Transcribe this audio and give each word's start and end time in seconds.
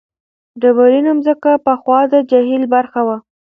ډبرینه 0.61 1.11
ځمکه 1.25 1.51
پخوا 1.65 1.99
د 2.11 2.13
جهیل 2.29 2.63
برخه 2.75 3.01
وه. 3.07 3.17